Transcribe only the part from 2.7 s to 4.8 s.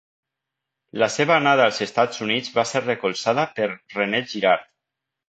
ser recolzada per René Girard.